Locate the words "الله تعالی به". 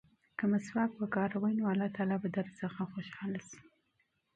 1.73-2.29